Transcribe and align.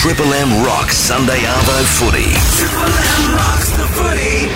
Triple 0.00 0.32
M 0.32 0.64
rocks 0.64 0.96
Sunday 0.96 1.40
Arvo 1.40 1.84
footy. 1.84 2.32
Triple 2.56 2.88
M 2.88 3.34
rocks 3.36 3.68
the 3.72 3.86
footy. 3.88 4.46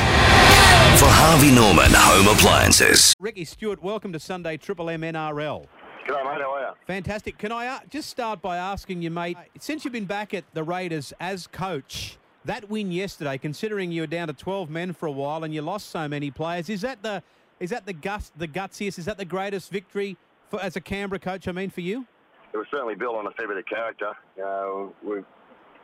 For 0.97 1.05
Harvey 1.07 1.55
Norman 1.55 1.91
Home 1.93 2.35
Appliances. 2.35 3.13
Ricky 3.21 3.45
Stuart, 3.45 3.83
welcome 3.83 4.11
to 4.15 4.19
Sunday 4.19 4.57
Triple 4.57 4.89
M 4.89 5.03
NRL. 5.03 5.67
G'day, 6.09 6.25
mate. 6.25 6.41
How 6.41 6.55
are 6.55 6.61
you? 6.61 6.73
Fantastic. 6.87 7.37
Can 7.37 7.53
I 7.53 7.67
uh, 7.67 7.81
just 7.91 8.09
start 8.09 8.41
by 8.41 8.57
asking 8.57 9.03
you, 9.03 9.11
mate, 9.11 9.37
since 9.59 9.85
you've 9.85 9.93
been 9.93 10.07
back 10.07 10.33
at 10.33 10.45
the 10.55 10.65
Raiders 10.65 11.13
as 11.21 11.47
coach, 11.47 12.17
that 12.47 12.71
win 12.71 12.91
yesterday, 12.91 13.37
considering 13.37 13.93
you 13.93 14.01
were 14.01 14.07
down 14.07 14.29
to 14.29 14.33
12 14.33 14.71
men 14.71 14.95
for 14.95 15.05
a 15.05 15.13
while 15.13 15.45
and 15.45 15.53
you 15.53 15.61
lost 15.61 15.91
so 15.91 16.09
many 16.09 16.31
players, 16.31 16.71
is 16.71 16.81
that 16.81 17.03
the 17.03 17.23
is 17.61 17.69
that 17.69 17.85
the 17.85 17.93
guts, 17.93 18.33
the 18.35 18.49
gutsiest? 18.49 18.99
Is 18.99 19.05
that 19.05 19.19
the 19.19 19.27
greatest 19.27 19.71
victory 19.71 20.17
for 20.49 20.59
as 20.63 20.75
a 20.75 20.81
Canberra 20.81 21.19
coach? 21.19 21.47
I 21.49 21.53
mean, 21.53 21.69
for 21.69 21.83
you? 21.83 22.07
It 22.55 22.59
was 22.59 22.69
certainly 22.71 22.95
built 22.95 23.17
on 23.17 23.27
a 23.27 23.33
fair 23.33 23.49
bit 23.49 23.57
of 23.57 23.67
character. 23.67 24.13
Uh, 24.39 24.87
we, 25.03 25.17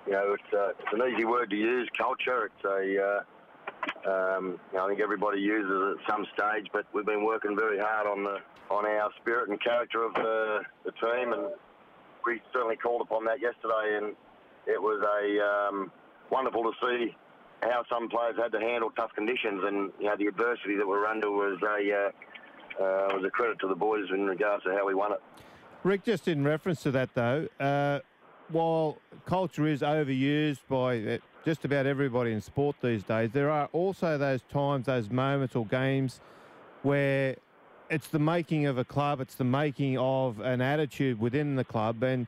you 0.06 0.12
know, 0.12 0.36
it's, 0.38 0.54
uh, 0.54 0.68
it's 0.68 0.92
an 0.92 1.02
easy 1.12 1.24
word 1.24 1.50
to 1.50 1.56
use, 1.56 1.90
culture. 1.98 2.46
It's 2.46 2.64
a, 2.64 3.24
uh, 4.06 4.08
um, 4.08 4.60
you 4.70 4.78
know, 4.78 4.84
I 4.84 4.88
think 4.88 5.00
everybody 5.00 5.40
uses 5.40 5.68
it 5.68 5.98
at 5.98 6.08
some 6.08 6.24
stage, 6.32 6.68
but 6.72 6.86
we've 6.94 7.04
been 7.04 7.24
working 7.24 7.56
very 7.58 7.80
hard 7.80 8.06
on 8.06 8.22
the 8.22 8.38
on 8.70 8.86
our 8.86 9.10
spirit 9.20 9.48
and 9.48 9.60
character 9.60 10.04
of 10.04 10.14
the, 10.14 10.60
the 10.84 10.92
team, 10.92 11.32
and 11.32 11.48
we 12.24 12.40
certainly 12.52 12.76
called 12.76 13.00
upon 13.00 13.24
that 13.24 13.40
yesterday, 13.40 13.98
and 14.00 14.14
it 14.68 14.80
was 14.80 15.02
a 15.02 15.42
um, 15.44 15.90
wonderful 16.30 16.62
to 16.62 16.72
see 16.86 17.16
how 17.62 17.82
some 17.90 18.08
players 18.08 18.36
had 18.40 18.52
to 18.52 18.60
handle 18.60 18.92
tough 18.92 19.12
conditions, 19.16 19.64
and 19.64 19.90
you 19.98 20.06
know 20.06 20.14
the 20.16 20.26
adversity 20.26 20.76
that 20.76 20.86
we're 20.86 21.04
under 21.04 21.32
was 21.32 21.58
a 21.64 21.92
uh, 21.92 22.80
uh, 22.80 23.08
was 23.16 23.24
a 23.26 23.30
credit 23.30 23.58
to 23.58 23.66
the 23.66 23.74
boys 23.74 24.04
in 24.14 24.24
regards 24.26 24.62
to 24.62 24.70
how 24.70 24.86
we 24.86 24.94
won 24.94 25.10
it. 25.10 25.20
Rick, 25.82 26.04
just 26.04 26.28
in 26.28 26.44
reference 26.44 26.82
to 26.82 26.90
that 26.90 27.10
though, 27.14 27.48
uh, 27.58 28.00
while 28.48 28.98
culture 29.24 29.66
is 29.66 29.80
overused 29.80 30.60
by 30.68 30.98
uh, 30.98 31.18
just 31.44 31.64
about 31.64 31.86
everybody 31.86 32.32
in 32.32 32.40
sport 32.40 32.76
these 32.82 33.02
days, 33.02 33.30
there 33.32 33.50
are 33.50 33.68
also 33.72 34.18
those 34.18 34.42
times, 34.50 34.86
those 34.86 35.08
moments 35.08 35.56
or 35.56 35.64
games 35.66 36.20
where 36.82 37.36
it's 37.88 38.08
the 38.08 38.18
making 38.18 38.66
of 38.66 38.76
a 38.76 38.84
club, 38.84 39.20
it's 39.20 39.36
the 39.36 39.44
making 39.44 39.96
of 39.98 40.40
an 40.40 40.60
attitude 40.60 41.18
within 41.18 41.56
the 41.56 41.64
club. 41.64 42.02
And 42.02 42.26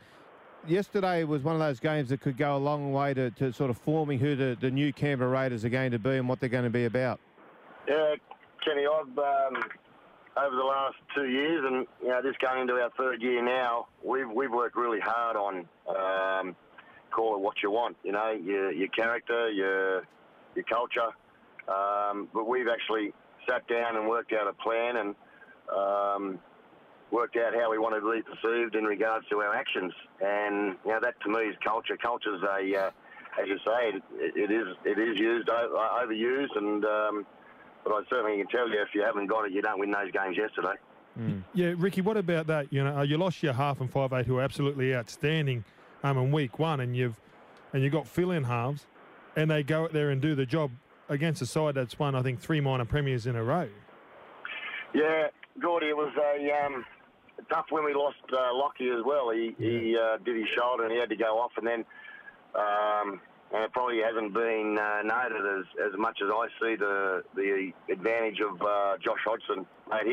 yesterday 0.66 1.24
was 1.24 1.42
one 1.42 1.55
of 1.55 1.60
those 1.60 1.78
games 1.78 2.08
that 2.08 2.22
could 2.22 2.38
go 2.38 2.56
a 2.56 2.58
long 2.58 2.92
way 2.92 3.12
to, 3.12 3.30
to 3.32 3.52
sort 3.52 3.68
of 3.68 3.77
forming 3.77 4.18
who 4.18 4.34
the, 4.34 4.56
the 4.60 4.70
new 4.70 4.94
Canberra 4.94 5.30
Raiders 5.30 5.64
are 5.64 5.70
going 5.70 5.90
to 5.90 5.98
be 5.98 6.16
and 6.16 6.27
what 6.27 6.40
they're 6.40 6.48
going 6.48 6.64
to 6.64 6.70
be 6.70 6.86
about. 6.86 7.20
Yeah, 7.86 8.14
Kenny, 8.64 8.86
I've 8.86 9.18
um, 9.18 9.62
over 10.36 10.56
the 10.56 10.64
last 10.64 10.97
two 11.14 11.27
years, 11.27 11.64
and 11.66 11.86
you 12.02 12.08
know, 12.08 12.22
this 12.22 12.34
going 12.41 12.62
into 12.62 12.75
our 12.75 12.91
third 12.97 13.20
year 13.20 13.44
now, 13.44 13.86
we've 14.02 14.30
we've 14.30 14.50
worked 14.50 14.77
really 14.77 15.00
hard 15.00 15.36
on 15.36 15.69
um, 15.89 16.56
call 17.11 17.34
it 17.36 17.41
what 17.41 17.55
you 17.62 17.70
want, 17.70 17.97
you 18.02 18.12
know, 18.12 18.30
your 18.30 18.72
your 18.72 18.89
character, 18.89 19.50
your 19.50 20.06
your 20.55 20.64
culture, 20.64 21.11
um, 21.69 22.28
but 22.33 22.48
we've 22.48 22.69
actually 22.69 23.12
sat 23.48 23.66
down 23.69 23.97
and 23.97 24.08
worked 24.08 24.33
out 24.33 24.47
a 24.48 24.52
plan 24.55 24.97
and 24.97 25.14
um, 25.77 26.39
worked 27.11 27.36
out 27.36 27.55
how 27.55 27.70
we 27.70 27.78
want 27.78 27.94
to 27.94 28.00
be 28.00 28.22
perceived 28.22 28.74
in 28.74 28.84
regards 28.84 29.27
to 29.28 29.39
our 29.41 29.55
actions, 29.55 29.92
and 30.20 30.77
you 30.84 30.92
know 30.92 31.00
that 31.00 31.14
to 31.22 31.28
me 31.28 31.41
is 31.42 31.56
culture. 31.62 31.96
Culture's 31.96 32.42
a 32.42 32.86
uh, 32.86 32.91
as 33.41 33.48
you 33.48 33.58
say, 33.58 33.98
it, 34.14 34.36
it 34.36 34.50
is 34.50 34.67
it 34.84 34.98
is 34.98 35.19
used 35.19 35.48
overused, 35.48 36.56
and 36.56 36.84
um, 36.84 37.27
but 37.84 37.92
I 37.92 38.02
certainly 38.08 38.38
can 38.38 38.47
tell 38.48 38.69
you, 38.69 38.80
if 38.80 38.94
you 38.94 39.02
haven't 39.02 39.27
got 39.27 39.47
it, 39.47 39.52
you 39.52 39.62
don't 39.62 39.78
win 39.78 39.91
those 39.91 40.11
games 40.12 40.36
yesterday. 40.36 40.75
Mm. 41.19 41.42
Yeah, 41.52 41.75
Ricky, 41.77 42.00
what 42.00 42.16
about 42.16 42.47
that? 42.47 42.72
You 42.72 42.84
know, 42.84 42.98
uh, 42.98 43.02
you 43.02 43.19
lost 43.19 43.42
your 43.42 43.52
half 43.52 43.80
and 43.80 43.91
five 43.91 44.12
eight 44.12 44.27
who 44.27 44.39
are 44.39 44.42
absolutely 44.42 44.94
outstanding 44.94 45.64
um, 46.02 46.16
in 46.19 46.33
week 46.33 46.58
one, 46.58 46.80
and 46.80 46.97
you've 46.97 47.20
and 47.72 47.83
you 47.83 47.91
got 47.91 48.06
fill-in 48.06 48.44
halves, 48.44 48.86
and 49.36 49.50
they 49.50 49.62
go 49.62 49.84
out 49.84 49.92
there 49.92 50.11
and 50.11 50.20
do 50.20 50.34
the 50.34 50.47
job 50.47 50.70
against 51.08 51.42
a 51.42 51.47
side 51.47 51.74
that's 51.74 51.98
won, 51.98 52.14
I 52.14 52.22
think, 52.22 52.41
three 52.41 52.61
minor 52.61 52.84
premiers 52.84 53.27
in 53.27 53.36
a 53.36 53.42
row. 53.42 53.69
Yeah, 54.95 55.29
Gordy, 55.61 55.89
it 55.89 55.96
was 55.96 56.12
a 56.17 56.67
um, 56.67 56.85
tough 57.51 57.67
when 57.70 57.85
we 57.85 57.95
lost 57.95 58.18
uh, 58.33 58.55
Lockie 58.55 58.90
as 58.90 59.05
well. 59.05 59.30
He, 59.30 59.55
yeah. 59.58 59.70
he 59.70 59.96
uh, 59.96 60.18
did 60.18 60.36
his 60.36 60.46
shoulder 60.56 60.85
and 60.85 60.92
he 60.92 60.98
had 60.98 61.08
to 61.08 61.17
go 61.17 61.39
off, 61.39 61.52
and 61.56 61.67
then 61.67 61.85
um, 62.55 63.20
and 63.52 63.63
it 63.63 63.73
probably 63.73 64.01
hasn't 64.01 64.33
been 64.33 64.79
uh, 64.79 65.02
noted 65.02 65.45
as, 65.58 65.92
as 65.92 65.98
much 65.98 66.18
as 66.23 66.30
I 66.33 66.46
see 66.61 66.77
the 66.77 67.23
the 67.35 67.73
advantage 67.90 68.40
of 68.40 68.61
uh, 68.63 68.96
Josh 68.98 69.20
Hodgson. 69.24 69.67
Mate, 69.90 70.07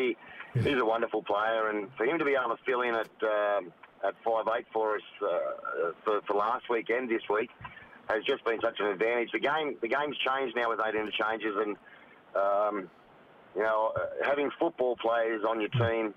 he 0.53 0.59
he's 0.61 0.79
a 0.79 0.85
wonderful 0.85 1.23
player, 1.23 1.69
and 1.69 1.89
for 1.95 2.05
him 2.05 2.19
to 2.19 2.25
be 2.25 2.35
able 2.35 2.55
to 2.55 2.63
fill 2.65 2.81
in 2.81 2.95
at 2.95 3.09
um, 3.23 3.71
at 4.03 4.15
five 4.23 4.45
eight 4.57 4.65
for 4.73 4.95
us 4.95 5.01
uh, 5.21 5.91
for, 6.03 6.21
for 6.27 6.33
last 6.35 6.69
week 6.69 6.89
and 6.89 7.09
this 7.09 7.23
week 7.29 7.49
has 8.09 8.23
just 8.23 8.43
been 8.43 8.59
such 8.61 8.79
an 8.79 8.87
advantage. 8.87 9.29
The 9.31 9.39
game 9.39 9.77
the 9.81 9.87
game's 9.87 10.17
changed 10.17 10.55
now 10.55 10.69
with 10.69 10.79
eight 10.85 10.95
interchanges, 10.95 11.55
and 11.55 11.77
um, 12.35 12.89
you 13.55 13.63
know 13.63 13.93
uh, 13.95 14.27
having 14.27 14.49
football 14.59 14.97
players 14.97 15.43
on 15.47 15.61
your 15.61 15.69
team 15.69 16.13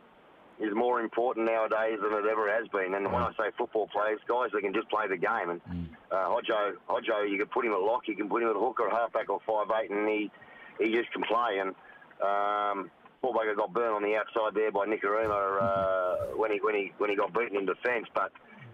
is 0.62 0.75
more 0.75 1.00
important 1.00 1.47
nowadays 1.47 1.99
than 2.00 2.12
it 2.15 2.31
ever 2.31 2.47
has 2.47 2.69
been. 2.69 2.95
And 2.95 3.12
when 3.12 3.23
I 3.23 3.31
say 3.37 3.50
football 3.59 3.89
players, 3.89 4.21
guys 4.28 4.50
that 4.53 4.62
can 4.62 4.73
just 4.73 4.89
play 4.89 5.09
the 5.09 5.17
game. 5.17 5.50
And 5.50 5.61
mm. 5.67 5.87
uh, 6.11 6.31
Hodjo, 6.31 6.78
Hodjo, 6.89 7.28
you 7.28 7.37
can 7.37 7.49
put 7.49 7.67
him 7.67 7.73
at 7.73 7.81
lock, 7.81 8.06
you 8.06 8.15
can 8.15 8.28
put 8.28 8.43
him 8.43 8.49
at 8.49 8.56
hook 8.56 8.78
or 8.78 8.89
halfback 8.89 9.28
or 9.28 9.41
five 9.45 9.67
eight, 9.83 9.91
and 9.91 10.09
he 10.09 10.31
he 10.78 10.95
just 10.95 11.11
can 11.12 11.23
play. 11.27 11.59
And 11.59 11.75
um, 12.23 12.91
Paul 13.21 13.34
Baker 13.34 13.55
got 13.56 13.75
burned 13.75 13.95
on 13.95 14.03
the 14.03 14.15
outside 14.15 14.55
there 14.55 14.71
by 14.71 14.87
Nikorima 14.87 15.59
uh, 15.61 16.39
when 16.39 16.53
he 16.53 16.61
when 16.62 16.75
he 16.75 16.93
when 16.99 17.11
he 17.11 17.17
got 17.17 17.34
beaten 17.34 17.59
in 17.59 17.67
defence. 17.67 18.06
But 18.15 18.31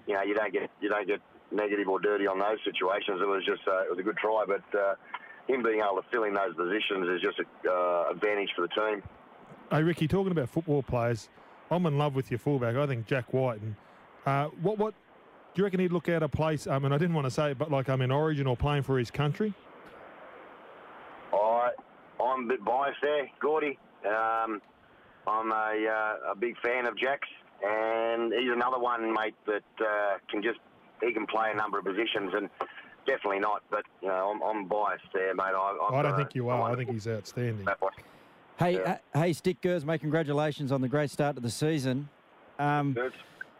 you 0.06 0.12
know 0.12 0.22
you 0.22 0.34
don't 0.34 0.52
get 0.52 0.70
you 0.80 0.90
don't 0.90 1.06
get 1.06 1.20
negative 1.50 1.88
or 1.88 2.00
dirty 2.00 2.26
on 2.26 2.38
those 2.38 2.58
situations. 2.64 3.20
It 3.22 3.26
was 3.26 3.44
just 3.48 3.64
uh, 3.66 3.88
it 3.88 3.90
was 3.90 3.98
a 3.98 4.04
good 4.04 4.16
try, 4.16 4.44
but. 4.46 4.78
Uh, 4.78 4.94
him 5.48 5.62
being 5.62 5.80
able 5.80 5.96
to 6.02 6.06
fill 6.10 6.24
in 6.24 6.34
those 6.34 6.54
positions 6.54 7.08
is 7.08 7.22
just 7.22 7.38
an 7.38 7.46
uh, 7.66 8.10
advantage 8.10 8.50
for 8.54 8.60
the 8.60 8.68
team. 8.68 9.02
Hey, 9.70 9.82
Ricky, 9.82 10.06
talking 10.06 10.30
about 10.30 10.48
football 10.50 10.82
players, 10.82 11.30
I'm 11.70 11.86
in 11.86 11.98
love 11.98 12.14
with 12.14 12.30
your 12.30 12.38
fullback. 12.38 12.76
I 12.76 12.86
think 12.86 13.06
Jack 13.06 13.32
Wighton. 13.32 13.76
And 14.26 14.46
uh, 14.46 14.50
what 14.62 14.78
what 14.78 14.94
do 15.54 15.60
you 15.60 15.64
reckon 15.64 15.80
he'd 15.80 15.92
look 15.92 16.08
out 16.08 16.22
of 16.22 16.30
place? 16.30 16.66
I 16.66 16.78
mean, 16.78 16.92
I 16.92 16.98
didn't 16.98 17.14
want 17.14 17.26
to 17.26 17.30
say 17.30 17.52
it, 17.52 17.58
but 17.58 17.70
like 17.70 17.88
I'm 17.88 18.02
in 18.02 18.10
Origin 18.10 18.46
or 18.46 18.56
playing 18.56 18.82
for 18.82 18.98
his 18.98 19.10
country. 19.10 19.52
I 21.32 21.70
I'm 22.20 22.44
a 22.44 22.48
bit 22.48 22.64
biased 22.64 22.98
there, 23.02 23.30
Gordy. 23.40 23.78
Um, 24.06 24.60
I'm 25.26 25.50
a, 25.52 25.86
uh, 25.86 26.32
a 26.32 26.36
big 26.36 26.58
fan 26.60 26.86
of 26.86 26.96
Jack's, 26.96 27.28
and 27.62 28.32
he's 28.32 28.52
another 28.52 28.78
one, 28.78 29.12
mate, 29.12 29.34
that 29.46 29.62
uh, 29.80 30.18
can 30.30 30.42
just 30.42 30.58
he 31.02 31.12
can 31.12 31.26
play 31.26 31.50
a 31.52 31.56
number 31.56 31.78
of 31.78 31.84
positions 31.84 32.32
and. 32.34 32.48
Definitely 33.06 33.38
not, 33.38 33.62
but 33.70 33.84
you 34.02 34.08
know 34.08 34.34
I'm, 34.34 34.42
I'm 34.42 34.68
biased 34.68 35.06
there, 35.14 35.34
mate. 35.34 35.44
I, 35.44 35.88
I 35.92 36.02
don't 36.02 36.14
think 36.14 36.34
you 36.34 36.50
are. 36.50 36.70
I 36.70 36.76
think 36.76 36.90
he's 36.90 37.08
outstanding. 37.08 37.66
Hey, 38.58 38.72
yeah. 38.72 38.98
uh, 39.14 39.20
hey, 39.20 39.32
Stick 39.34 39.60
Girls, 39.60 39.84
mate, 39.84 40.00
congratulations 40.00 40.72
on 40.72 40.80
the 40.80 40.88
great 40.88 41.12
start 41.12 41.36
to 41.36 41.40
the 41.40 41.48
season. 41.48 42.08
Um, 42.58 42.96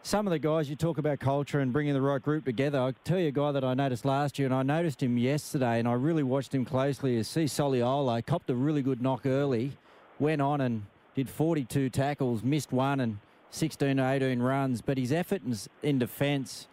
some 0.03 0.27
of 0.27 0.31
the 0.31 0.39
guys, 0.39 0.69
you 0.69 0.75
talk 0.75 0.97
about 0.97 1.21
culture 1.21 1.61
and 1.61 1.71
bringing 1.71 1.93
the 1.93 2.01
right 2.01 2.21
group 2.21 2.43
together. 2.43 2.79
I'll 2.79 2.93
tell 3.05 3.17
you 3.17 3.29
a 3.29 3.31
guy 3.31 3.53
that 3.53 3.63
I 3.63 3.73
noticed 3.75 4.03
last 4.03 4.37
year, 4.37 4.47
and 4.47 4.53
I 4.53 4.61
noticed 4.61 5.01
him 5.01 5.17
yesterday, 5.17 5.79
and 5.79 5.87
I 5.87 5.93
really 5.93 6.23
watched 6.23 6.53
him 6.53 6.65
closely, 6.65 7.15
is 7.15 7.29
Sia 7.29 7.45
Soliola. 7.45 8.25
Copped 8.25 8.49
a 8.49 8.55
really 8.55 8.81
good 8.81 9.01
knock 9.01 9.25
early, 9.25 9.71
went 10.19 10.41
on 10.41 10.59
and 10.59 10.83
did 11.15 11.29
42 11.29 11.89
tackles, 11.91 12.43
missed 12.43 12.73
one 12.73 12.99
and 12.99 13.19
16 13.51 13.95
to 13.95 14.05
18 14.05 14.41
runs, 14.41 14.81
but 14.81 14.97
his 14.97 15.13
effort 15.13 15.41
in, 15.45 15.57
in 15.81 15.99
defence, 15.99 16.67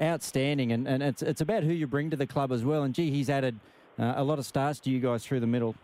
outstanding, 0.00 0.70
and, 0.70 0.86
and 0.86 1.02
it's, 1.02 1.20
it's 1.20 1.40
about 1.40 1.64
who 1.64 1.72
you 1.72 1.88
bring 1.88 2.10
to 2.10 2.16
the 2.16 2.28
club 2.28 2.52
as 2.52 2.64
well. 2.64 2.84
And, 2.84 2.94
gee, 2.94 3.10
he's 3.10 3.28
added 3.28 3.58
uh, 3.98 4.14
a 4.14 4.22
lot 4.22 4.38
of 4.38 4.46
starts 4.46 4.78
to 4.80 4.90
you 4.90 5.00
guys 5.00 5.26
through 5.26 5.40
the 5.40 5.48
middle. 5.48 5.74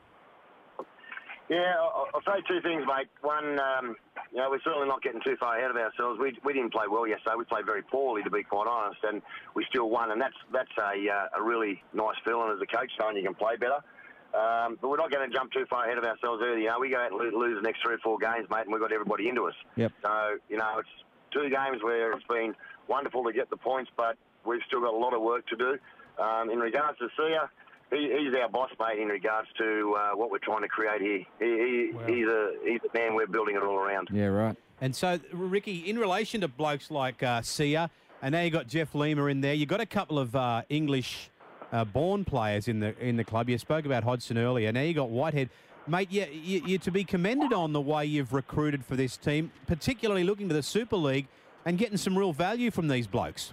Yeah, 1.53 1.77
I'll, 1.77 2.09
I'll 2.15 2.25
say 2.25 2.41
two 2.49 2.63
things, 2.63 2.85
mate. 2.89 3.13
One, 3.21 3.61
um, 3.61 3.97
you 4.33 4.39
know, 4.39 4.49
we're 4.49 4.65
certainly 4.65 4.89
not 4.89 5.03
getting 5.03 5.21
too 5.21 5.37
far 5.37 5.59
ahead 5.59 5.69
of 5.69 5.77
ourselves. 5.77 6.19
We, 6.19 6.33
we 6.43 6.55
didn't 6.55 6.73
play 6.73 6.89
well 6.89 7.07
yesterday. 7.07 7.37
We 7.37 7.45
played 7.45 7.67
very 7.67 7.83
poorly, 7.83 8.23
to 8.23 8.31
be 8.31 8.43
quite 8.43 8.67
honest, 8.67 9.05
and 9.05 9.21
we 9.55 9.67
still 9.69 9.91
won. 9.91 10.11
And 10.13 10.21
that's 10.21 10.37
that's 10.51 10.73
a, 10.81 10.97
uh, 10.97 11.39
a 11.39 11.43
really 11.43 11.83
nice 11.93 12.17
feeling 12.25 12.57
as 12.57 12.63
a 12.63 12.67
coach, 12.67 12.91
knowing 12.99 13.17
you 13.17 13.25
can 13.25 13.35
play 13.35 13.57
better. 13.61 13.85
Um, 14.33 14.79
but 14.81 14.89
we're 14.89 14.97
not 14.97 15.13
going 15.13 15.29
to 15.29 15.35
jump 15.35 15.53
too 15.53 15.67
far 15.69 15.85
ahead 15.85 15.99
of 15.99 16.05
ourselves 16.05 16.41
early. 16.43 16.63
You 16.63 16.69
know, 16.69 16.81
we 16.81 16.89
go 16.89 16.97
out 16.97 17.13
and 17.13 17.21
lose, 17.21 17.35
lose 17.37 17.57
the 17.61 17.69
next 17.69 17.83
three 17.85 17.97
or 17.97 17.99
four 17.99 18.17
games, 18.17 18.49
mate, 18.49 18.65
and 18.65 18.73
we've 18.73 18.81
got 18.81 18.91
everybody 18.91 19.29
into 19.29 19.45
us. 19.45 19.55
Yep. 19.77 19.93
So, 20.01 20.39
you 20.49 20.57
know, 20.57 20.81
it's 20.81 20.89
two 21.37 21.51
games 21.53 21.83
where 21.83 22.13
it's 22.13 22.25
been 22.25 22.55
wonderful 22.89 23.25
to 23.25 23.33
get 23.35 23.51
the 23.51 23.59
points, 23.59 23.91
but 23.95 24.17
we've 24.47 24.65
still 24.67 24.81
got 24.81 24.95
a 24.95 24.97
lot 24.97 25.13
of 25.13 25.21
work 25.21 25.47
to 25.49 25.57
do. 25.57 25.77
Um, 26.17 26.49
in 26.49 26.61
regards 26.61 26.99
to 27.01 27.09
Sia, 27.13 27.51
he, 27.93 28.11
he's 28.19 28.35
our 28.41 28.49
boss, 28.49 28.71
mate, 28.81 28.99
in 28.99 29.09
regards 29.09 29.49
to 29.59 29.95
uh, 29.99 30.17
what 30.17 30.31
we're 30.31 30.39
trying 30.39 30.63
to 30.63 30.69
create 30.69 31.01
here. 31.01 31.25
He, 31.39 31.45
he 31.45 31.91
wow. 31.93 32.07
He's 32.07 32.27
a 32.27 32.53
he's 32.65 32.81
a 32.83 32.99
man 32.99 33.15
we're 33.15 33.27
building 33.27 33.57
it 33.57 33.63
all 33.63 33.77
around. 33.77 34.09
Yeah, 34.13 34.27
right. 34.27 34.57
And 34.81 34.97
so, 34.97 35.21
Ricky, 35.33 35.79
in 35.89 35.99
relation 35.99 36.41
to 36.41 36.49
blokes 36.49 36.91
like 36.91 37.23
uh, 37.23 37.43
Sia, 37.43 37.91
and 38.21 38.33
now 38.33 38.41
you've 38.41 38.53
got 38.53 38.67
Jeff 38.67 38.95
Lima 38.95 39.27
in 39.27 39.41
there. 39.41 39.55
you've 39.55 39.69
got 39.69 39.81
a 39.81 39.87
couple 39.87 40.19
of 40.19 40.35
uh, 40.35 40.63
English 40.69 41.31
uh, 41.73 41.85
born 41.85 42.25
players 42.25 42.69
in 42.69 42.81
the 42.81 42.99
in 42.99 43.17
the 43.17 43.25
club. 43.25 43.49
You 43.49 43.59
spoke 43.59 43.85
about 43.85 44.05
Hodgson 44.05 44.39
earlier. 44.39 44.73
Now 44.73 44.83
you 44.83 44.95
got 44.95 45.11
Whitehead. 45.11 45.51
Mate, 45.87 46.13
you, 46.13 46.27
you, 46.31 46.63
you're 46.65 46.79
to 46.79 46.93
be 46.93 47.03
commended 47.03 47.53
on 47.53 47.73
the 47.73 47.81
way 47.81 48.07
you've 48.07 48.33
recruited 48.33 48.85
for 48.85 48.95
this 48.95 49.17
team, 49.17 49.51
particularly 49.67 50.23
looking 50.23 50.49
to 50.49 50.55
the 50.55 50.63
Super 50.63 50.97
League 50.97 51.27
and 51.65 51.77
getting 51.77 51.97
some 51.97 52.17
real 52.17 52.33
value 52.33 52.71
from 52.71 52.87
these 52.87 53.09
blokes. 53.09 53.53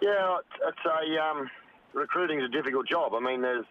Yeah, 0.00 0.38
it's 0.66 0.78
a 0.86 1.22
um, 1.22 1.50
recruiting's 1.96 2.44
a 2.44 2.48
difficult 2.48 2.86
job. 2.86 3.12
I 3.14 3.20
mean, 3.20 3.42
there's 3.42 3.64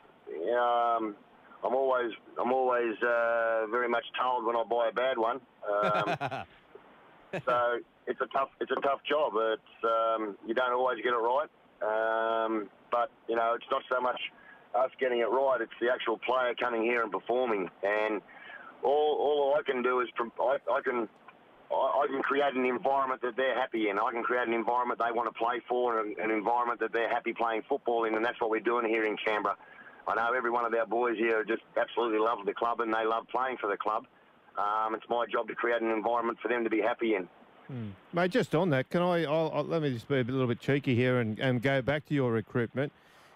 um, 0.52 1.16
I'm 1.64 1.76
always 1.76 2.12
I'm 2.42 2.52
always 2.52 2.96
uh, 3.02 3.68
very 3.72 3.88
much 3.88 4.06
told 4.20 4.46
when 4.46 4.56
I 4.56 4.64
buy 4.64 4.90
a 4.90 4.94
bad 4.94 5.18
one. 5.18 5.40
Um, 5.70 6.18
so 7.46 7.80
it's 8.08 8.22
a 8.22 8.28
tough 8.34 8.50
it's 8.60 8.72
a 8.72 8.82
tough 8.82 9.00
job. 9.08 9.34
It's 9.36 9.84
um, 9.84 10.36
you 10.46 10.54
don't 10.54 10.74
always 10.74 10.98
get 11.04 11.14
it 11.14 11.22
right, 11.22 11.50
um, 11.82 12.68
but 12.92 13.12
you 13.30 13.36
know 13.36 13.54
it's 13.56 13.70
not 13.72 13.84
so 13.90 14.02
much 14.02 14.20
us 14.76 14.92
getting 15.00 15.20
it 15.20 15.30
right. 15.30 15.62
It's 15.62 15.78
the 15.80 15.90
actual 15.92 16.18
player 16.18 16.54
coming 16.60 16.84
here 16.84 17.04
and 17.04 17.12
performing. 17.12 17.70
And 17.84 18.22
all, 18.84 19.18
all 19.20 19.56
I 19.58 19.64
can 19.64 19.82
do 19.82 20.02
is 20.02 20.10
I, 20.40 20.58
I 20.72 20.82
can 20.84 21.08
I, 21.72 22.08
can 22.08 22.22
create 22.22 22.54
an 22.54 22.66
environment 22.66 23.22
that 23.22 23.36
they're 23.36 23.56
happy 23.56 23.90
in. 23.90 23.98
I 23.98 24.12
can 24.12 24.24
create 24.24 24.48
an 24.48 24.54
environment 24.54 25.00
they 25.00 25.12
want 25.12 25.28
to 25.34 25.38
play 25.38 25.62
for, 25.68 26.00
and 26.00 26.18
an 26.18 26.32
environment 26.32 26.80
that 26.80 26.94
they're 26.94 27.10
happy 27.10 27.34
playing 27.34 27.64
football 27.68 28.06
in, 28.06 28.16
and 28.16 28.24
that's 28.24 28.40
what 28.40 28.50
we're 28.50 28.60
doing 28.60 28.88
here 28.88 29.04
in 29.04 29.18
Canberra. 29.18 29.56
I 30.08 30.16
know 30.16 30.34
every 30.38 30.52
one 30.52 30.66
of 30.66 30.74
our 30.74 30.86
boys 30.86 31.18
here 31.18 31.44
just 31.44 31.64
absolutely 31.78 32.20
love 32.20 32.40
the 32.46 32.54
club 32.54 32.80
and 32.80 32.94
they 32.94 33.06
love 33.06 33.26
playing 33.28 33.58
for 33.60 33.70
the 33.70 33.78
club. 33.78 34.06
Um, 34.58 34.96
it's 34.96 35.06
my 35.10 35.26
job 35.26 35.48
to 35.48 35.56
create 35.56 35.82
an 35.82 35.92
environment 35.92 36.38
for 36.42 36.48
them 36.48 36.64
to 36.64 36.70
be 36.70 36.80
happy 36.80 37.16
in. 37.16 37.28
Hmm. 37.68 37.90
Mate, 38.14 38.32
just 38.32 38.54
on 38.54 38.70
that, 38.70 38.90
can 38.90 39.02
I? 39.02 39.26
I'll, 39.26 39.52
I'll, 39.54 39.64
let 39.64 39.82
me 39.82 39.92
just 39.92 40.08
be 40.08 40.20
a 40.20 40.24
little 40.24 40.48
bit 40.48 40.60
cheeky 40.60 40.96
here 40.96 41.20
and, 41.20 41.40
and 41.40 41.62
go 41.62 41.82
back 41.82 42.06
to 42.08 42.14
your 42.14 42.32
recruitment. 42.32 42.94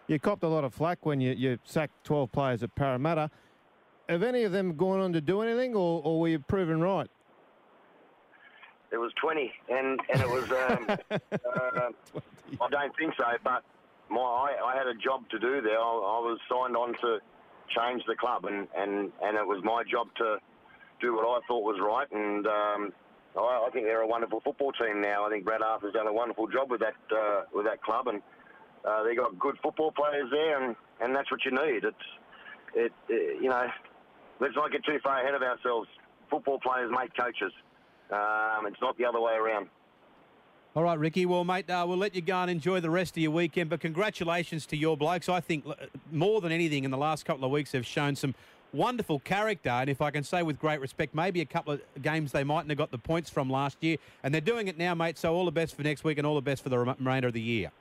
You 0.08 0.20
copped 0.20 0.44
a 0.44 0.48
lot 0.48 0.64
of 0.64 0.74
flack 0.74 1.06
when 1.06 1.20
you, 1.20 1.34
you 1.34 1.58
sacked 1.66 2.04
12 2.04 2.32
players 2.32 2.64
at 2.64 2.74
Parramatta. 2.76 3.32
Have 4.08 4.24
any 4.24 4.44
of 4.44 4.52
them 4.52 4.76
gone 4.76 5.00
on 5.00 5.14
to 5.14 5.22
do 5.22 5.42
anything, 5.42 5.76
or, 5.76 6.02
or 6.04 6.20
were 6.20 6.28
you 6.28 6.40
proven 6.40 6.82
right? 6.82 7.10
It 8.92 8.98
was 8.98 9.12
20, 9.22 9.52
and, 9.70 10.00
and 10.12 10.22
it 10.22 10.30
was. 10.30 10.52
Um, 10.52 10.88
uh, 11.22 11.90
I 12.62 12.70
don't 12.70 12.96
think 12.98 13.14
so, 13.18 13.24
but 13.44 13.64
my 14.10 14.20
I, 14.20 14.74
I, 14.74 14.78
had 14.78 14.88
a 14.88 14.96
job 14.96 15.30
to 15.30 15.40
do 15.40 15.62
there. 15.62 15.80
I, 15.80 15.84
I, 15.84 16.20
was 16.26 16.40
signed 16.50 16.76
on 16.76 16.94
to 17.02 17.20
change 17.70 18.04
the 18.08 18.16
club, 18.16 18.46
and, 18.46 18.68
and, 18.76 19.12
and 19.22 19.38
it 19.38 19.46
was 19.46 19.62
my 19.64 19.84
job 19.90 20.08
to 20.18 20.38
do 21.00 21.16
what 21.16 21.26
I 21.26 21.40
thought 21.48 21.64
was 21.64 21.80
right. 21.80 22.10
And 22.12 22.48
um, 22.48 22.94
I, 23.38 23.68
I, 23.68 23.70
think 23.72 23.86
they're 23.86 24.02
a 24.02 24.08
wonderful 24.08 24.42
football 24.42 24.72
team 24.72 25.02
now. 25.02 25.26
I 25.26 25.30
think 25.30 25.46
Brad 25.46 25.62
Arthur's 25.62 25.94
done 25.94 26.08
a 26.08 26.14
wonderful 26.14 26.48
job 26.48 26.72
with 26.72 26.82
that 26.82 26.98
uh, 27.16 27.44
with 27.54 27.66
that 27.66 27.84
club, 27.84 28.08
and 28.08 28.22
uh, 28.86 29.04
they 29.04 29.16
got 29.16 29.38
good 29.38 29.56
football 29.62 29.92
players 29.92 30.30
there, 30.32 30.64
and, 30.64 30.76
and 31.02 31.16
that's 31.16 31.30
what 31.32 31.46
you 31.46 31.52
need. 31.52 31.84
It's 31.84 32.08
it, 32.74 32.92
it 33.08 33.42
you 33.42 33.50
know 33.50 33.68
let's 34.40 34.56
not 34.56 34.72
get 34.72 34.84
too 34.84 35.00
far 35.04 35.22
ahead 35.22 35.36
of 35.36 35.42
ourselves. 35.42 35.88
Football 36.30 36.60
players 36.60 36.92
make 36.92 37.16
coaches. 37.16 37.54
Um, 38.12 38.66
it's 38.66 38.82
not 38.82 38.98
the 38.98 39.06
other 39.06 39.20
way 39.20 39.34
around. 39.34 39.68
All 40.76 40.84
right, 40.84 41.00
Ricky. 41.00 41.26
Well, 41.26 41.44
mate, 41.44 41.70
uh, 41.70 41.86
we'll 41.88 41.98
let 41.98 42.14
you 42.14 42.22
go 42.22 42.38
and 42.38 42.52
enjoy 42.52 42.80
the 42.80 42.90
rest 42.90 43.18
of 43.18 43.24
your 43.24 43.32
weekend. 43.32 43.70
But 43.70 43.82
congratulations 43.82 44.66
to 44.68 44.78
your 44.78 44.96
blokes. 44.96 45.28
I 45.28 45.40
think 45.40 45.66
uh, 45.68 45.74
more 46.12 46.42
than 46.42 46.52
anything 46.52 46.84
in 46.84 46.92
the 46.92 46.98
last 46.98 47.26
couple 47.26 47.44
of 47.44 47.52
weeks 47.52 47.72
have 47.72 47.86
shown 47.86 48.16
some 48.16 48.36
wonderful 48.72 49.20
character. 49.20 49.70
And 49.70 49.90
if 49.90 50.02
I 50.02 50.12
can 50.12 50.24
say 50.24 50.44
with 50.44 50.60
great 50.60 50.80
respect, 50.80 51.16
maybe 51.16 51.42
a 51.42 51.46
couple 51.46 51.74
of 51.74 51.82
games 52.02 52.32
they 52.32 52.44
mightn't 52.44 52.70
have 52.70 52.78
got 52.78 52.92
the 52.92 53.00
points 53.00 53.30
from 53.30 53.50
last 53.50 53.78
year. 53.82 53.98
And 54.24 54.34
they're 54.34 54.42
doing 54.42 54.68
it 54.68 54.78
now, 54.78 54.94
mate. 54.94 55.18
So 55.18 55.34
all 55.34 55.46
the 55.46 55.52
best 55.52 55.76
for 55.76 55.82
next 55.82 56.04
week 56.04 56.18
and 56.18 56.28
all 56.28 56.36
the 56.36 56.42
best 56.42 56.62
for 56.62 56.70
the 56.70 56.78
remainder 56.78 57.28
of 57.28 57.34
the 57.34 57.42
year. 57.42 57.72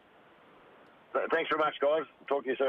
Thanks 1.30 1.50
very 1.50 1.58
much, 1.58 1.74
guys. 1.80 2.06
Talk 2.26 2.44
to 2.44 2.50
you 2.50 2.56
soon. 2.56 2.66